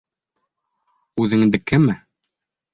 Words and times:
Үҙеңдекеме? 1.25 1.99